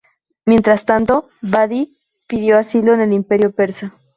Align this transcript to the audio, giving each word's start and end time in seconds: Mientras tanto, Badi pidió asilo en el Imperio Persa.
Mientras 0.45 0.85
tanto, 0.87 1.29
Badi 1.43 1.95
pidió 2.25 2.57
asilo 2.57 2.95
en 2.95 3.01
el 3.01 3.13
Imperio 3.13 3.51
Persa. 3.53 3.93